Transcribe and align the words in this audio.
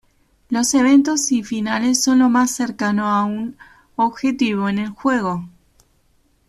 Los 0.49 0.73
eventos 0.73 1.31
y 1.31 1.43
finales 1.43 2.01
son 2.03 2.17
lo 2.17 2.27
más 2.29 2.49
cercano 2.49 3.05
a 3.05 3.23
un 3.23 3.55
objetivo 3.97 4.67
en 4.67 4.79
el 4.79 4.89
juego. 4.89 5.47